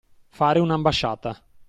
Fare 0.29 0.57
un'ambasciata. 0.57 1.39